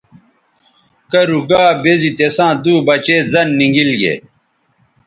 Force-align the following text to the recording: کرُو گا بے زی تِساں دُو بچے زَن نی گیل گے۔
کرُو 1.11 1.39
گا 1.49 1.63
بے 1.83 1.93
زی 2.01 2.09
تِساں 2.17 2.51
دُو 2.63 2.73
بچے 2.87 3.17
زَن 3.31 3.47
نی 3.57 3.67
گیل 3.75 3.91
گے۔ 4.01 4.13